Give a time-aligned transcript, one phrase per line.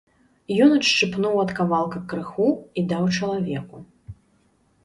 [0.65, 2.49] Ён адшчыпнуў ад кавалка крыху
[2.81, 3.77] і даў чалавеку.